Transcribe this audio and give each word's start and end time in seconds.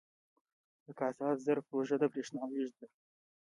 د 0.85 0.87
کاسا 0.99 1.27
زر 1.45 1.57
پروژه 1.67 1.95
د 1.99 2.03
بریښنا 2.11 2.43
لیږد 2.53 2.75
ده 2.79 2.87